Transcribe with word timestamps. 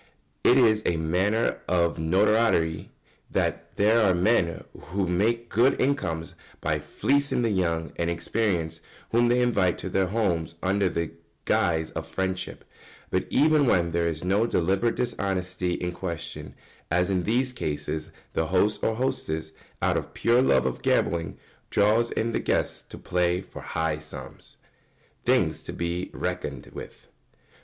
It 0.43 0.57
is 0.57 0.81
a 0.83 0.97
matter 0.97 1.59
of 1.67 1.99
notoriety 1.99 2.89
that 3.29 3.75
there 3.75 3.99
are 4.01 4.15
men 4.15 4.63
who 4.75 5.05
make 5.07 5.47
good 5.47 5.79
incomes 5.79 6.33
by 6.59 6.79
fleecing 6.79 7.43
the 7.43 7.51
young 7.51 7.93
and 7.97 8.09
inexperienced 8.09 8.81
whom 9.11 9.27
they 9.27 9.41
invite 9.41 9.77
to 9.77 9.89
their 9.89 10.07
houses 10.07 10.55
under 10.63 10.89
the 10.89 11.11
guise 11.45 11.91
of 11.91 12.07
friendship; 12.07 12.65
but 13.11 13.27
even 13.29 13.67
when 13.67 13.91
there 13.91 14.07
is 14.07 14.23
no 14.23 14.47
deliberate 14.47 14.95
dishonesty 14.95 15.73
in 15.73 15.91
question, 15.91 16.55
as 16.89 17.11
in 17.11 17.21
these 17.21 17.53
cases, 17.53 18.09
the 18.33 18.47
host 18.47 18.83
or 18.83 18.95
hostess, 18.95 19.51
out 19.83 19.97
of 19.97 20.15
pure 20.15 20.41
love 20.41 20.65
of 20.65 20.81
gambling, 20.81 21.37
draws 21.69 22.09
in 22.09 22.31
the 22.31 22.39
guests 22.39 22.81
to 22.81 22.97
play 22.97 23.39
for 23.39 23.61
high 23.61 23.99
sums. 23.99 24.57
[Sidenote: 25.23 25.25
Things 25.45 25.61
to 25.61 25.73
be 25.73 26.09
reckoned 26.11 26.71
with. 26.73 27.07